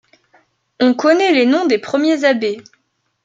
[0.79, 2.63] On connait les noms des premiers abbés.